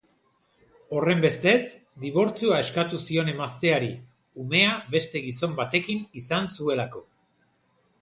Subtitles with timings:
[0.99, 1.61] Horrenbestez,
[2.07, 3.93] dibortzioa eskatu zion emazteari,
[4.47, 7.09] umea beste gizon batekin izan zuelako.